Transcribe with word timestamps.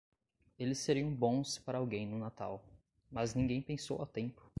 Eles 0.57 0.79
seriam 0.79 1.13
bons 1.13 1.59
para 1.59 1.77
alguém 1.77 2.07
no 2.07 2.17
Natal, 2.17 2.65
mas 3.11 3.35
ninguém 3.35 3.61
pensou 3.61 4.01
a 4.01 4.05
tempo. 4.07 4.41